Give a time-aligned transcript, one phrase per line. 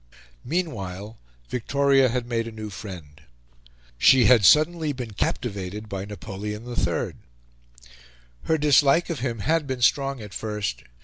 [0.43, 1.19] Meanwhile
[1.49, 3.21] Victoria had made a new friend:
[3.99, 7.13] she had suddenly been captivated by Napoleon III.
[8.45, 10.81] Her dislike of him had been strong at first.